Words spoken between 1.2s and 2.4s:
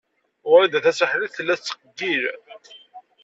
tella tettqeyyil.